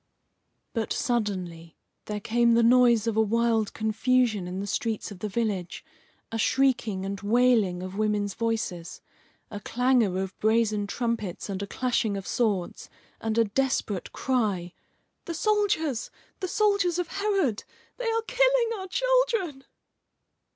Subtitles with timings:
[0.73, 5.29] But suddenly there came the noise of a wild confusion in the streets of the
[5.29, 5.85] village,
[6.31, 8.99] a shrieking and wailing of women's voices,
[9.51, 14.73] a clangour of brazen trumpets and a clashing of swords, and a desperate cry:
[15.25, 16.09] "The soldiers!
[16.39, 17.63] the soldiers of Herod!
[17.97, 19.65] They are killing our children."